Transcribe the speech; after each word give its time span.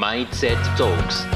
Mindset 0.00 0.58
Talks. 0.76 1.26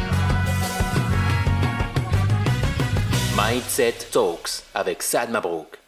Mindset 3.36 4.06
Talks 4.12 4.62
avec 4.72 5.02
Sad 5.02 5.32
Mabrouk. 5.32 5.80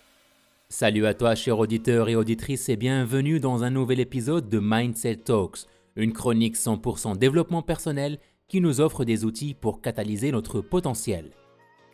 Salut 0.69 1.07
à 1.07 1.15
toi, 1.15 1.37
chers 1.37 1.61
auditeurs 1.61 2.09
et 2.09 2.17
auditrices, 2.17 2.69
et 2.69 2.75
bienvenue 2.75 3.39
dans 3.39 3.63
un 3.63 3.71
nouvel 3.71 4.01
épisode 4.01 4.49
de 4.49 4.59
Mindset 4.61 5.19
Talks, 5.19 5.69
une 5.95 6.13
chronique 6.13 6.57
100% 6.57 7.17
développement 7.17 7.63
personnel 7.63 8.19
qui 8.49 8.61
nous 8.61 8.81
offre 8.81 9.05
des 9.05 9.25
outils 9.25 9.55
pour 9.55 9.81
catalyser 9.81 10.33
notre 10.33 10.61
potentiel. 10.61 11.31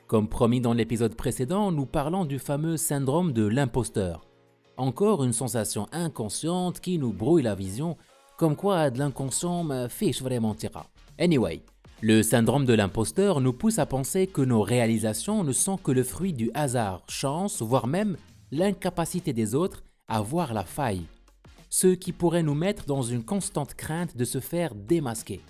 Comme 0.06 0.30
promis 0.30 0.62
dans 0.62 0.72
l'épisode 0.72 1.14
précédent, 1.14 1.72
nous 1.72 1.84
parlons 1.84 2.24
du 2.24 2.38
fameux 2.38 2.78
syndrome 2.78 3.34
de 3.34 3.46
l'imposteur. 3.46 4.26
Encore 4.78 5.24
une 5.24 5.34
sensation 5.34 5.88
inconsciente 5.92 6.80
qui 6.80 6.98
nous 6.98 7.12
brouille 7.12 7.42
la 7.42 7.54
vision, 7.54 7.98
comme 8.40 8.56
quoi 8.56 8.88
de 8.88 8.98
l'inconscient 8.98 9.68
fiche 9.90 10.22
vraiment 10.22 10.54
tira. 10.54 10.86
Anyway, 11.18 11.60
le 12.00 12.22
syndrome 12.22 12.64
de 12.64 12.72
l'imposteur 12.72 13.42
nous 13.42 13.52
pousse 13.52 13.78
à 13.78 13.84
penser 13.84 14.26
que 14.26 14.40
nos 14.40 14.62
réalisations 14.62 15.44
ne 15.44 15.52
sont 15.52 15.76
que 15.76 15.92
le 15.92 16.02
fruit 16.02 16.32
du 16.32 16.50
hasard, 16.54 17.02
chance, 17.06 17.60
voire 17.60 17.86
même 17.86 18.16
l'incapacité 18.50 19.34
des 19.34 19.54
autres 19.54 19.82
à 20.08 20.22
voir 20.22 20.54
la 20.54 20.64
faille. 20.64 21.02
Ce 21.68 21.88
qui 21.88 22.12
pourrait 22.12 22.42
nous 22.42 22.54
mettre 22.54 22.86
dans 22.86 23.02
une 23.02 23.24
constante 23.24 23.74
crainte 23.74 24.16
de 24.16 24.24
se 24.24 24.40
faire 24.40 24.74
démasquer. 24.74 25.42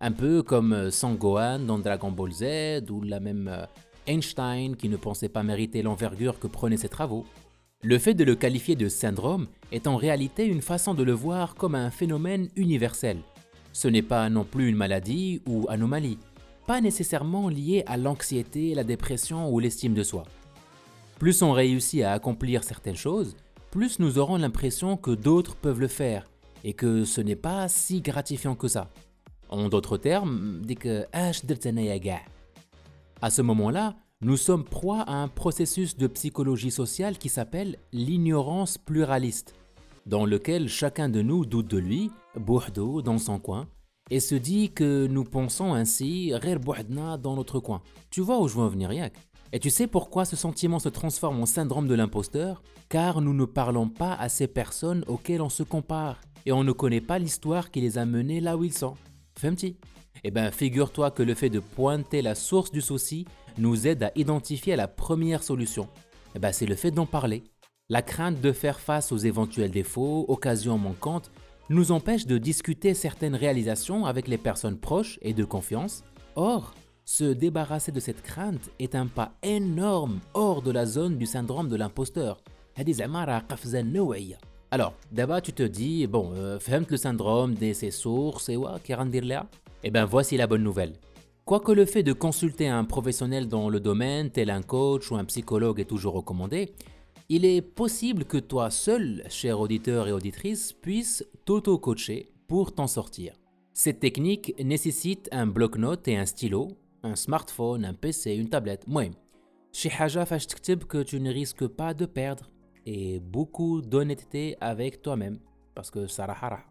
Un 0.00 0.10
peu 0.10 0.42
comme 0.42 0.90
Sangohan 0.90 1.60
dans 1.60 1.78
Dragon 1.78 2.10
Ball 2.10 2.32
Z 2.32 2.90
ou 2.90 3.00
la 3.02 3.20
même 3.20 3.46
euh, 3.46 3.64
Einstein 4.08 4.74
qui 4.74 4.88
ne 4.88 4.96
pensait 4.96 5.28
pas 5.28 5.44
mériter 5.44 5.82
l'envergure 5.82 6.40
que 6.40 6.48
prenaient 6.48 6.78
ses 6.78 6.88
travaux. 6.88 7.24
Le 7.84 7.96
fait 7.98 8.14
de 8.14 8.24
le 8.24 8.34
qualifier 8.34 8.74
de 8.74 8.88
syndrome 8.88 9.46
est 9.70 9.86
en 9.86 9.94
réalité 9.94 10.44
une 10.44 10.62
façon 10.62 10.94
de 10.94 11.04
le 11.04 11.12
voir 11.12 11.54
comme 11.54 11.76
un 11.76 11.92
phénomène 11.92 12.48
universel. 12.56 13.18
Ce 13.72 13.86
n'est 13.86 14.02
pas 14.02 14.28
non 14.30 14.42
plus 14.42 14.68
une 14.68 14.74
maladie 14.74 15.42
ou 15.46 15.64
anomalie, 15.68 16.18
pas 16.66 16.80
nécessairement 16.80 17.48
lié 17.48 17.84
à 17.86 17.96
l'anxiété, 17.96 18.74
la 18.74 18.82
dépression 18.82 19.48
ou 19.48 19.60
l'estime 19.60 19.94
de 19.94 20.02
soi. 20.02 20.24
Plus 21.20 21.40
on 21.40 21.52
réussit 21.52 22.02
à 22.02 22.14
accomplir 22.14 22.64
certaines 22.64 22.96
choses, 22.96 23.36
plus 23.70 24.00
nous 24.00 24.18
aurons 24.18 24.38
l'impression 24.38 24.96
que 24.96 25.12
d'autres 25.12 25.54
peuvent 25.54 25.80
le 25.80 25.86
faire 25.86 26.28
et 26.64 26.72
que 26.72 27.04
ce 27.04 27.20
n'est 27.20 27.36
pas 27.36 27.68
si 27.68 28.00
gratifiant 28.00 28.56
que 28.56 28.66
ça. 28.66 28.90
En 29.50 29.68
d'autres 29.68 29.98
termes, 29.98 30.62
que 30.80 31.06
à 33.20 33.30
ce 33.30 33.42
moment-là, 33.42 33.94
nous 34.20 34.36
sommes 34.36 34.64
proie 34.64 35.02
à 35.02 35.14
un 35.14 35.28
processus 35.28 35.96
de 35.96 36.08
psychologie 36.08 36.72
sociale 36.72 37.18
qui 37.18 37.28
s'appelle 37.28 37.78
l'ignorance 37.92 38.76
pluraliste, 38.76 39.54
dans 40.06 40.26
lequel 40.26 40.68
chacun 40.68 41.08
de 41.08 41.22
nous 41.22 41.46
doute 41.46 41.68
de 41.68 41.78
lui, 41.78 42.10
bourdo 42.34 43.00
dans 43.00 43.18
son 43.18 43.38
coin, 43.38 43.68
et 44.10 44.18
se 44.18 44.34
dit 44.34 44.70
que 44.70 45.06
nous 45.06 45.22
pensons 45.22 45.72
ainsi 45.72 46.34
rir 46.34 46.58
dans 46.58 47.36
notre 47.36 47.60
coin. 47.60 47.80
Tu 48.10 48.20
vois 48.20 48.40
où 48.40 48.48
je 48.48 48.56
veux 48.56 48.62
en 48.62 48.68
venir, 48.68 48.92
Yak? 48.92 49.14
Et 49.52 49.60
tu 49.60 49.70
sais 49.70 49.86
pourquoi 49.86 50.24
ce 50.24 50.34
sentiment 50.34 50.80
se 50.80 50.88
transforme 50.88 51.40
en 51.40 51.46
syndrome 51.46 51.86
de 51.86 51.94
l'imposteur? 51.94 52.62
Car 52.88 53.20
nous 53.20 53.34
ne 53.34 53.44
parlons 53.44 53.88
pas 53.88 54.14
à 54.14 54.28
ces 54.28 54.48
personnes 54.48 55.04
auxquelles 55.06 55.42
on 55.42 55.48
se 55.48 55.62
compare, 55.62 56.20
et 56.44 56.50
on 56.50 56.64
ne 56.64 56.72
connaît 56.72 57.00
pas 57.00 57.20
l'histoire 57.20 57.70
qui 57.70 57.80
les 57.80 57.98
a 57.98 58.04
menés 58.04 58.40
là 58.40 58.56
où 58.56 58.64
ils 58.64 58.72
sont. 58.72 58.94
Fais-moi 59.38 59.74
eh 60.24 60.30
bien, 60.30 60.50
figure-toi 60.50 61.10
que 61.10 61.22
le 61.22 61.34
fait 61.34 61.50
de 61.50 61.60
pointer 61.60 62.22
la 62.22 62.34
source 62.34 62.70
du 62.70 62.80
souci 62.80 63.26
nous 63.56 63.86
aide 63.86 64.02
à 64.02 64.12
identifier 64.14 64.76
la 64.76 64.88
première 64.88 65.42
solution. 65.42 65.88
Eh 66.34 66.38
ben, 66.38 66.52
c'est 66.52 66.66
le 66.66 66.74
fait 66.74 66.90
d'en 66.90 67.06
parler. 67.06 67.44
La 67.88 68.02
crainte 68.02 68.40
de 68.40 68.52
faire 68.52 68.80
face 68.80 69.12
aux 69.12 69.18
éventuels 69.18 69.70
défauts, 69.70 70.24
occasions 70.28 70.78
manquantes, 70.78 71.30
nous 71.70 71.92
empêche 71.92 72.26
de 72.26 72.38
discuter 72.38 72.94
certaines 72.94 73.34
réalisations 73.34 74.06
avec 74.06 74.28
les 74.28 74.38
personnes 74.38 74.78
proches 74.78 75.18
et 75.22 75.34
de 75.34 75.44
confiance. 75.44 76.04
Or, 76.36 76.74
se 77.04 77.24
débarrasser 77.24 77.92
de 77.92 78.00
cette 78.00 78.22
crainte 78.22 78.70
est 78.78 78.94
un 78.94 79.06
pas 79.06 79.32
énorme 79.42 80.20
hors 80.34 80.62
de 80.62 80.70
la 80.70 80.84
zone 80.86 81.16
du 81.16 81.26
syndrome 81.26 81.68
de 81.68 81.76
l'imposteur. 81.76 82.42
Alors, 84.70 84.92
d'abord 85.10 85.40
tu 85.40 85.54
te 85.54 85.62
dis, 85.62 86.06
bon, 86.06 86.32
euh, 86.34 86.58
le 86.90 86.96
syndrome 86.98 87.54
de 87.54 87.72
ses 87.72 87.90
sources 87.90 88.50
et 88.50 88.56
quoi, 88.56 88.78
Eh 89.84 89.90
bien, 89.90 90.04
voici 90.04 90.36
la 90.36 90.48
bonne 90.48 90.64
nouvelle. 90.64 90.94
Quoique 91.44 91.70
le 91.70 91.84
fait 91.84 92.02
de 92.02 92.12
consulter 92.12 92.66
un 92.68 92.84
professionnel 92.84 93.46
dans 93.46 93.68
le 93.68 93.78
domaine, 93.78 94.30
tel 94.30 94.50
un 94.50 94.60
coach 94.60 95.10
ou 95.10 95.16
un 95.16 95.24
psychologue 95.24 95.78
est 95.78 95.84
toujours 95.84 96.14
recommandé, 96.14 96.72
il 97.28 97.44
est 97.44 97.62
possible 97.62 98.24
que 98.24 98.38
toi 98.38 98.70
seul, 98.70 99.22
cher 99.28 99.60
auditeur 99.60 100.08
et 100.08 100.12
auditrice, 100.12 100.72
puisses 100.72 101.24
t'auto-coacher 101.44 102.32
pour 102.48 102.74
t'en 102.74 102.88
sortir. 102.88 103.34
Cette 103.72 104.00
technique 104.00 104.52
nécessite 104.62 105.28
un 105.30 105.46
bloc-notes 105.46 106.08
et 106.08 106.16
un 106.16 106.26
stylo, 106.26 106.68
un 107.04 107.14
smartphone, 107.14 107.84
un 107.84 107.94
PC, 107.94 108.34
une 108.34 108.48
tablette. 108.48 108.88
Moi, 108.88 109.10
chez 109.72 109.92
Haja 109.96 110.24
que 110.24 111.02
tu 111.04 111.20
ne 111.20 111.32
risques 111.32 111.68
pas 111.68 111.94
de 111.94 112.04
perdre 112.04 112.50
et 112.84 113.20
beaucoup 113.20 113.80
d'honnêteté 113.80 114.56
avec 114.60 115.02
toi-même, 115.02 115.38
parce 115.76 115.90
que 115.92 116.08
sarahara. 116.08 116.64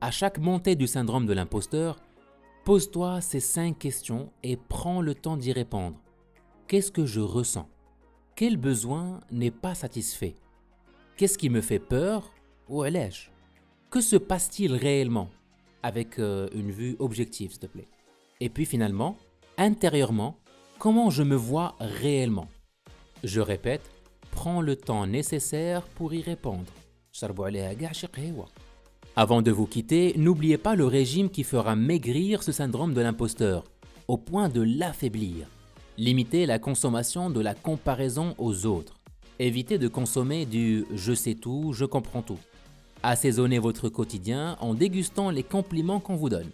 À 0.00 0.10
chaque 0.10 0.38
montée 0.38 0.74
du 0.74 0.86
syndrome 0.86 1.26
de 1.26 1.34
l'imposteur, 1.34 1.98
pose-toi 2.68 3.22
ces 3.22 3.40
cinq 3.40 3.78
questions 3.78 4.30
et 4.42 4.58
prends 4.58 5.00
le 5.00 5.14
temps 5.14 5.38
d'y 5.38 5.52
répondre. 5.54 5.96
Qu'est-ce 6.66 6.92
que 6.92 7.06
je 7.06 7.20
ressens? 7.20 7.66
Quel 8.36 8.58
besoin 8.58 9.20
n'est 9.30 9.50
pas 9.50 9.74
satisfait? 9.74 10.34
Qu'est-ce 11.16 11.38
qui 11.38 11.48
me 11.48 11.62
fait 11.62 11.78
peur? 11.78 12.30
Ou 12.68 12.82
allège 12.82 13.32
Que 13.88 14.02
se 14.02 14.16
passe-t-il 14.16 14.74
réellement? 14.74 15.30
Avec 15.82 16.18
euh, 16.18 16.50
une 16.52 16.70
vue 16.70 16.94
objective, 16.98 17.52
s'il 17.52 17.60
te 17.60 17.66
plaît. 17.66 17.88
Et 18.38 18.50
puis 18.50 18.66
finalement, 18.66 19.16
intérieurement, 19.56 20.36
comment 20.78 21.08
je 21.08 21.22
me 21.22 21.36
vois 21.36 21.74
réellement? 21.80 22.48
Je 23.24 23.40
répète, 23.40 23.90
prends 24.30 24.60
le 24.60 24.76
temps 24.76 25.06
nécessaire 25.06 25.86
pour 25.94 26.12
y 26.12 26.20
répondre. 26.20 26.70
Avant 29.20 29.42
de 29.42 29.50
vous 29.50 29.66
quitter, 29.66 30.14
n'oubliez 30.16 30.58
pas 30.58 30.76
le 30.76 30.86
régime 30.86 31.28
qui 31.28 31.42
fera 31.42 31.74
maigrir 31.74 32.44
ce 32.44 32.52
syndrome 32.52 32.94
de 32.94 33.00
l'imposteur, 33.00 33.64
au 34.06 34.16
point 34.16 34.48
de 34.48 34.60
l'affaiblir. 34.60 35.48
Limitez 35.96 36.46
la 36.46 36.60
consommation 36.60 37.28
de 37.28 37.40
la 37.40 37.56
comparaison 37.56 38.36
aux 38.38 38.64
autres. 38.64 39.00
Évitez 39.40 39.76
de 39.76 39.88
consommer 39.88 40.46
du 40.46 40.84
je 40.94 41.14
sais 41.14 41.34
tout, 41.34 41.72
je 41.72 41.84
comprends 41.84 42.22
tout. 42.22 42.38
Assaisonnez 43.02 43.58
votre 43.58 43.88
quotidien 43.88 44.56
en 44.60 44.72
dégustant 44.72 45.30
les 45.30 45.42
compliments 45.42 45.98
qu'on 45.98 46.14
vous 46.14 46.28
donne. 46.28 46.52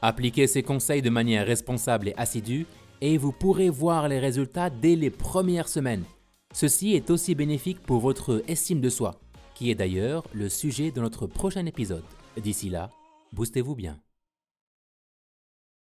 Appliquez 0.00 0.46
ces 0.46 0.62
conseils 0.62 1.02
de 1.02 1.10
manière 1.10 1.44
responsable 1.44 2.06
et 2.06 2.14
assidue 2.16 2.66
et 3.00 3.18
vous 3.18 3.32
pourrez 3.32 3.68
voir 3.68 4.06
les 4.06 4.20
résultats 4.20 4.70
dès 4.70 4.94
les 4.94 5.10
premières 5.10 5.68
semaines. 5.68 6.04
Ceci 6.54 6.94
est 6.94 7.10
aussi 7.10 7.34
bénéfique 7.34 7.82
pour 7.82 7.98
votre 7.98 8.44
estime 8.46 8.80
de 8.80 8.90
soi, 8.90 9.18
qui 9.56 9.70
est 9.70 9.74
d'ailleurs 9.74 10.22
le 10.34 10.50
sujet 10.50 10.90
de 10.90 11.00
notre 11.00 11.26
prochain 11.26 11.64
épisode. 11.64 12.04
D'ici 12.36 12.68
là, 12.68 12.90
boostez-vous 13.32 13.74
bien. 13.74 13.98